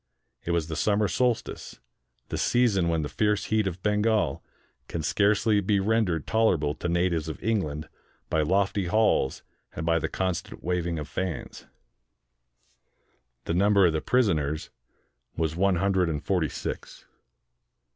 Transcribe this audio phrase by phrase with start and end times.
[0.43, 1.79] It was the summer solstice,
[2.29, 4.43] the season when the fierce heat of Bengal
[4.87, 7.87] can scarcely be rendered tolerable to natives of England
[8.27, 9.43] by lofty halls
[9.75, 11.67] and by the constant waving of fans.
[13.45, 14.71] The number of the prisoners
[15.37, 17.05] was one hundred and forty six.